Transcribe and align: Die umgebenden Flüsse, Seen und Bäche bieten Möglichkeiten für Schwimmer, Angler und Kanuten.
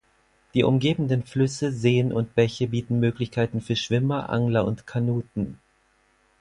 Die 0.55 0.63
umgebenden 0.63 1.23
Flüsse, 1.25 1.71
Seen 1.71 2.11
und 2.11 2.33
Bäche 2.33 2.65
bieten 2.67 2.99
Möglichkeiten 2.99 3.61
für 3.61 3.75
Schwimmer, 3.75 4.31
Angler 4.31 4.65
und 4.65 4.87
Kanuten. 4.87 5.59